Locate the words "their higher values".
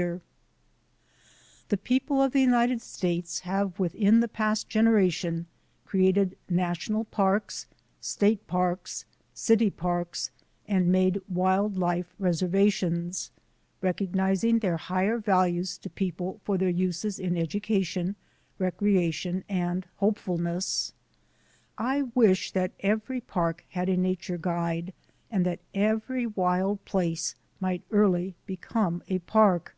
14.60-15.76